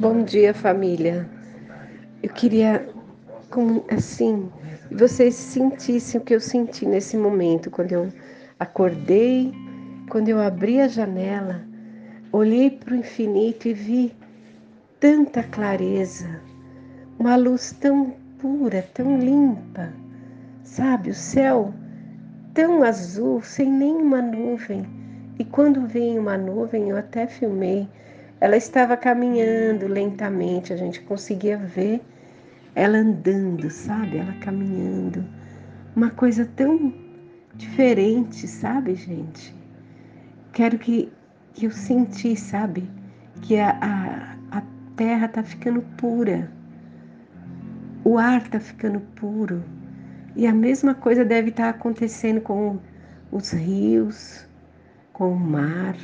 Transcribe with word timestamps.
Bom 0.00 0.24
dia, 0.24 0.52
família. 0.52 1.24
Eu 2.20 2.28
queria, 2.30 2.84
como, 3.48 3.84
assim, 3.88 4.50
vocês 4.90 5.36
sentissem 5.36 6.20
o 6.20 6.24
que 6.24 6.34
eu 6.34 6.40
senti 6.40 6.84
nesse 6.84 7.16
momento, 7.16 7.70
quando 7.70 7.92
eu 7.92 8.08
acordei, 8.58 9.52
quando 10.10 10.28
eu 10.28 10.40
abri 10.40 10.80
a 10.80 10.88
janela, 10.88 11.62
olhei 12.32 12.70
para 12.70 12.92
o 12.92 12.96
infinito 12.96 13.68
e 13.68 13.72
vi 13.72 14.12
tanta 14.98 15.44
clareza, 15.44 16.40
uma 17.16 17.36
luz 17.36 17.70
tão 17.80 18.16
pura, 18.38 18.82
tão 18.94 19.16
limpa, 19.20 19.92
sabe? 20.64 21.10
O 21.10 21.14
céu 21.14 21.72
tão 22.52 22.82
azul, 22.82 23.40
sem 23.42 23.70
nenhuma 23.70 24.20
nuvem. 24.20 24.84
E 25.38 25.44
quando 25.44 25.86
vem 25.86 26.18
uma 26.18 26.36
nuvem, 26.36 26.90
eu 26.90 26.96
até 26.96 27.28
filmei 27.28 27.88
ela 28.44 28.58
estava 28.58 28.94
caminhando 28.94 29.86
lentamente, 29.86 30.70
a 30.70 30.76
gente 30.76 31.00
conseguia 31.00 31.56
ver 31.56 32.02
ela 32.74 32.98
andando, 32.98 33.70
sabe? 33.70 34.18
Ela 34.18 34.34
caminhando. 34.34 35.24
Uma 35.96 36.10
coisa 36.10 36.44
tão 36.54 36.92
diferente, 37.54 38.46
sabe, 38.46 38.96
gente? 38.96 39.56
Quero 40.52 40.78
que, 40.78 41.10
que 41.54 41.64
eu 41.64 41.70
senti, 41.70 42.36
sabe? 42.36 42.86
Que 43.40 43.58
a, 43.58 43.78
a, 43.80 44.58
a 44.58 44.62
terra 44.94 45.26
tá 45.26 45.42
ficando 45.42 45.80
pura. 45.96 46.52
O 48.04 48.18
ar 48.18 48.46
tá 48.48 48.60
ficando 48.60 49.00
puro. 49.16 49.64
E 50.36 50.46
a 50.46 50.52
mesma 50.52 50.94
coisa 50.94 51.24
deve 51.24 51.48
estar 51.48 51.72
tá 51.72 51.78
acontecendo 51.78 52.42
com 52.42 52.78
os 53.32 53.52
rios, 53.52 54.46
com 55.14 55.32
o 55.32 55.40
mar 55.40 55.96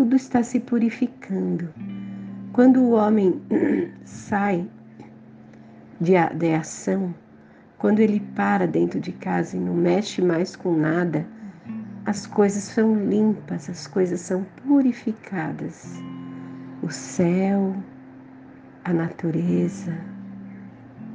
tudo 0.00 0.16
está 0.16 0.42
se 0.42 0.58
purificando. 0.58 1.68
Quando 2.54 2.80
o 2.80 2.92
homem 2.92 3.38
sai 4.02 4.66
de, 6.00 6.12
de 6.38 6.54
ação, 6.54 7.14
quando 7.76 8.00
ele 8.00 8.18
para 8.34 8.66
dentro 8.66 8.98
de 8.98 9.12
casa 9.12 9.58
e 9.58 9.60
não 9.60 9.74
mexe 9.74 10.22
mais 10.22 10.56
com 10.56 10.74
nada, 10.74 11.26
as 12.06 12.26
coisas 12.26 12.62
são 12.62 12.94
limpas, 12.94 13.68
as 13.68 13.86
coisas 13.86 14.20
são 14.20 14.42
purificadas. 14.66 16.00
O 16.82 16.88
céu, 16.88 17.76
a 18.86 18.94
natureza, 18.94 19.94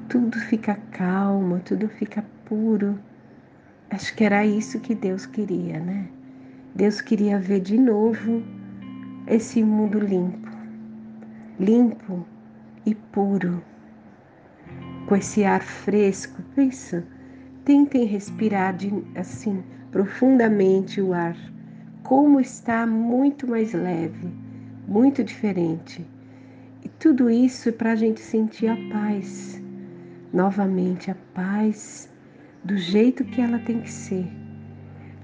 tudo 0.10 0.38
fica 0.42 0.78
calmo, 0.92 1.60
tudo 1.66 1.90
fica 1.90 2.24
puro. 2.46 3.00
Acho 3.90 4.16
que 4.16 4.24
era 4.24 4.46
isso 4.46 4.80
que 4.80 4.94
Deus 4.94 5.26
queria, 5.26 5.80
né? 5.80 6.08
Deus 6.76 7.02
queria 7.02 7.40
ver 7.40 7.62
de 7.62 7.80
novo 7.80 8.44
esse 9.28 9.64
mundo 9.64 10.00
limpo, 10.00 10.50
limpo 11.60 12.26
e 12.86 12.94
puro, 12.94 13.64
com 15.08 15.16
esse 15.16 15.44
ar 15.44 15.62
fresco. 15.62 16.42
Pensa, 16.56 17.04
tentem 17.64 18.06
respirar 18.06 18.76
de, 18.76 18.92
assim 19.16 19.64
profundamente 19.92 21.00
o 21.00 21.14
ar, 21.14 21.38
como 22.04 22.40
está 22.40 22.86
muito 22.86 23.48
mais 23.48 23.74
leve, 23.74 24.30
muito 24.88 25.24
diferente. 25.24 26.06
E 26.84 26.90
tudo 26.90 27.30
isso 27.30 27.70
é 27.70 27.72
para 27.72 27.94
a 27.94 27.96
gente 27.96 28.20
sentir 28.20 28.68
a 28.68 28.78
paz, 28.92 29.60
novamente 30.34 31.10
a 31.10 31.16
paz 31.34 32.10
do 32.64 32.78
jeito 32.78 33.24
que 33.24 33.40
ela 33.42 33.58
tem 33.60 33.80
que 33.80 33.90
ser. 33.90 34.28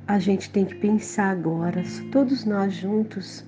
A 0.08 0.18
gente 0.18 0.50
tem 0.50 0.66
que 0.66 0.76
pensar 0.76 1.32
agora, 1.32 1.84
todos 2.12 2.46
nós 2.46 2.74
juntos, 2.74 3.46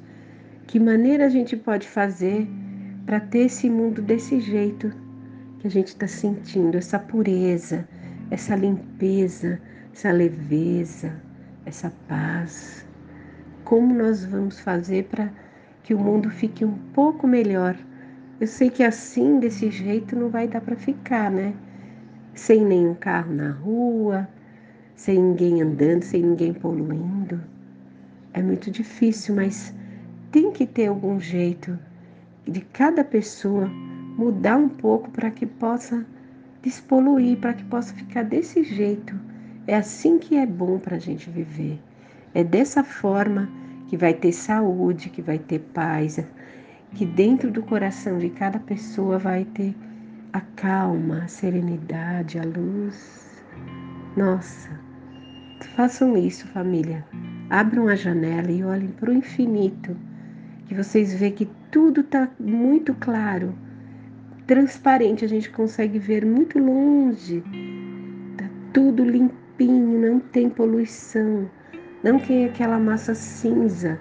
que 0.67 0.79
maneira 0.79 1.25
a 1.25 1.29
gente 1.29 1.55
pode 1.55 1.87
fazer 1.87 2.47
para 3.05 3.19
ter 3.19 3.45
esse 3.45 3.69
mundo 3.69 4.01
desse 4.01 4.39
jeito 4.39 4.91
que 5.59 5.67
a 5.67 5.69
gente 5.69 5.87
está 5.87 6.07
sentindo, 6.07 6.77
essa 6.77 6.97
pureza, 6.97 7.87
essa 8.31 8.55
limpeza, 8.55 9.59
essa 9.93 10.11
leveza, 10.11 11.13
essa 11.65 11.91
paz? 12.07 12.85
Como 13.63 13.93
nós 13.93 14.25
vamos 14.25 14.59
fazer 14.59 15.05
para 15.05 15.29
que 15.83 15.93
o 15.93 15.99
mundo 15.99 16.29
fique 16.29 16.65
um 16.65 16.77
pouco 16.93 17.27
melhor? 17.27 17.77
Eu 18.39 18.47
sei 18.47 18.69
que 18.69 18.83
assim, 18.83 19.39
desse 19.39 19.69
jeito, 19.69 20.15
não 20.15 20.29
vai 20.29 20.47
dar 20.47 20.61
para 20.61 20.75
ficar, 20.75 21.29
né? 21.31 21.53
Sem 22.33 22.65
nenhum 22.65 22.95
carro 22.95 23.33
na 23.33 23.51
rua, 23.51 24.27
sem 24.95 25.21
ninguém 25.21 25.61
andando, 25.61 26.03
sem 26.03 26.23
ninguém 26.23 26.53
poluindo. 26.53 27.41
É 28.33 28.41
muito 28.41 28.71
difícil, 28.71 29.35
mas 29.35 29.73
tem 30.33 30.51
que 30.51 30.65
ter 30.65 30.87
algum 30.87 31.19
jeito 31.19 31.77
de 32.43 32.59
cada 32.59 33.03
pessoa 33.03 33.67
mudar 33.67 34.57
um 34.57 34.67
pouco 34.67 35.11
para 35.11 35.29
que 35.29 35.45
possa 35.45 36.03
despoluir, 36.63 37.37
para 37.37 37.53
que 37.53 37.63
possa 37.65 37.93
ficar 37.93 38.23
desse 38.23 38.63
jeito. 38.63 39.15
É 39.67 39.75
assim 39.75 40.17
que 40.17 40.35
é 40.35 40.47
bom 40.47 40.79
para 40.79 40.95
a 40.95 40.99
gente 40.99 41.29
viver. 41.29 41.79
É 42.33 42.43
dessa 42.43 42.83
forma 42.83 43.47
que 43.87 43.95
vai 43.95 44.11
ter 44.11 44.31
saúde, 44.31 45.11
que 45.11 45.21
vai 45.21 45.37
ter 45.37 45.59
paz, 45.59 46.19
que 46.95 47.05
dentro 47.05 47.51
do 47.51 47.61
coração 47.61 48.17
de 48.17 48.31
cada 48.31 48.57
pessoa 48.57 49.19
vai 49.19 49.45
ter 49.45 49.75
a 50.33 50.41
calma, 50.41 51.25
a 51.25 51.27
serenidade, 51.27 52.39
a 52.39 52.43
luz. 52.43 53.39
Nossa, 54.17 54.71
façam 55.75 56.17
isso, 56.17 56.47
família. 56.47 57.05
Abram 57.51 57.87
a 57.87 57.95
janela 57.95 58.51
e 58.51 58.63
olhem 58.63 58.89
para 58.89 59.11
o 59.11 59.13
infinito 59.13 59.95
que 60.73 60.83
vocês 60.83 61.13
vê 61.13 61.29
que 61.29 61.45
tudo 61.69 62.01
está 62.01 62.27
muito 62.39 62.95
claro, 62.95 63.53
transparente, 64.47 65.23
a 65.23 65.27
gente 65.27 65.51
consegue 65.51 65.99
ver 65.99 66.25
muito 66.25 66.57
longe, 66.57 67.43
tá 68.35 68.49
tudo 68.73 69.03
limpinho, 69.03 69.99
não 69.99 70.19
tem 70.19 70.49
poluição, 70.49 71.47
não 72.03 72.17
tem 72.17 72.45
aquela 72.45 72.79
massa 72.79 73.13
cinza 73.13 73.99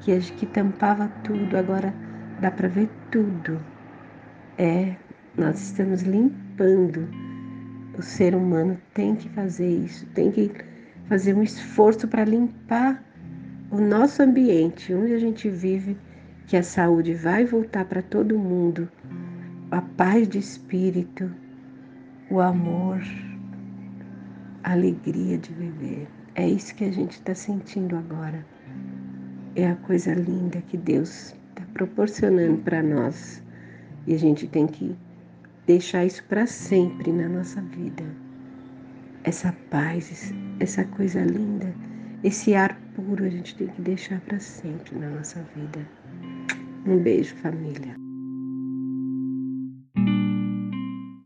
que, 0.00 0.16
que 0.32 0.44
tampava 0.44 1.08
tudo, 1.24 1.56
agora 1.56 1.94
dá 2.38 2.50
para 2.50 2.68
ver 2.68 2.90
tudo. 3.10 3.58
É, 4.58 4.94
nós 5.38 5.58
estamos 5.58 6.02
limpando. 6.02 7.08
O 7.98 8.02
ser 8.02 8.34
humano 8.34 8.78
tem 8.92 9.16
que 9.16 9.28
fazer 9.30 9.68
isso, 9.68 10.06
tem 10.08 10.30
que 10.30 10.50
fazer 11.08 11.34
um 11.34 11.42
esforço 11.42 12.06
para 12.06 12.24
limpar 12.24 13.02
o 13.70 13.80
nosso 13.80 14.22
ambiente, 14.22 14.92
onde 14.92 15.14
a 15.14 15.18
gente 15.18 15.48
vive, 15.48 15.96
que 16.50 16.56
a 16.56 16.64
saúde 16.64 17.14
vai 17.14 17.44
voltar 17.44 17.84
para 17.84 18.02
todo 18.02 18.36
mundo, 18.36 18.90
a 19.70 19.80
paz 19.80 20.28
de 20.28 20.40
espírito, 20.40 21.32
o 22.28 22.40
amor, 22.40 23.00
a 24.64 24.72
alegria 24.72 25.38
de 25.38 25.52
viver. 25.52 26.08
É 26.34 26.48
isso 26.48 26.74
que 26.74 26.82
a 26.82 26.90
gente 26.90 27.12
está 27.12 27.36
sentindo 27.36 27.94
agora. 27.96 28.44
É 29.54 29.70
a 29.70 29.76
coisa 29.76 30.12
linda 30.12 30.60
que 30.62 30.76
Deus 30.76 31.36
está 31.50 31.62
proporcionando 31.72 32.58
para 32.62 32.82
nós. 32.82 33.40
E 34.08 34.12
a 34.12 34.18
gente 34.18 34.48
tem 34.48 34.66
que 34.66 34.98
deixar 35.68 36.04
isso 36.04 36.24
para 36.24 36.48
sempre 36.48 37.12
na 37.12 37.28
nossa 37.28 37.62
vida. 37.62 38.02
Essa 39.22 39.54
paz, 39.70 40.34
essa 40.58 40.84
coisa 40.84 41.22
linda 41.22 41.72
esse 42.22 42.54
ar 42.54 42.78
puro 42.94 43.24
a 43.24 43.30
gente 43.30 43.56
tem 43.56 43.66
que 43.68 43.80
deixar 43.80 44.20
para 44.20 44.38
sempre 44.38 44.94
na 44.98 45.08
nossa 45.08 45.42
vida. 45.56 45.99
Um 46.84 47.02
beijo, 47.02 47.34
família. 47.36 47.96